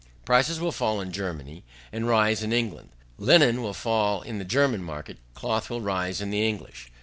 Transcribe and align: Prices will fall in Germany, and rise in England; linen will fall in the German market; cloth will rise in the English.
Prices 0.25 0.59
will 0.59 0.71
fall 0.71 0.99
in 0.99 1.11
Germany, 1.11 1.63
and 1.93 2.07
rise 2.07 2.41
in 2.41 2.51
England; 2.51 2.89
linen 3.19 3.61
will 3.61 3.71
fall 3.75 4.23
in 4.23 4.39
the 4.39 4.43
German 4.43 4.81
market; 4.81 5.19
cloth 5.35 5.69
will 5.69 5.79
rise 5.81 6.21
in 6.21 6.31
the 6.31 6.43
English. 6.43 6.89